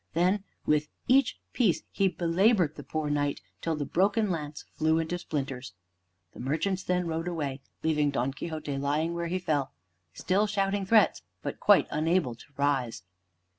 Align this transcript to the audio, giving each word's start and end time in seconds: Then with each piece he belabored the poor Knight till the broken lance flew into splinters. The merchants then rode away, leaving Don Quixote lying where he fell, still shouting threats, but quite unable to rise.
Then 0.13 0.43
with 0.65 0.87
each 1.07 1.37
piece 1.53 1.83
he 1.91 2.07
belabored 2.07 2.73
the 2.73 2.81
poor 2.81 3.11
Knight 3.11 3.39
till 3.61 3.75
the 3.75 3.85
broken 3.85 4.31
lance 4.31 4.65
flew 4.73 4.97
into 4.97 5.19
splinters. 5.19 5.73
The 6.33 6.39
merchants 6.39 6.81
then 6.81 7.05
rode 7.05 7.27
away, 7.27 7.61
leaving 7.83 8.09
Don 8.09 8.33
Quixote 8.33 8.79
lying 8.79 9.13
where 9.13 9.27
he 9.27 9.37
fell, 9.37 9.73
still 10.11 10.47
shouting 10.47 10.87
threats, 10.87 11.21
but 11.43 11.59
quite 11.59 11.85
unable 11.91 12.33
to 12.33 12.45
rise. 12.57 13.03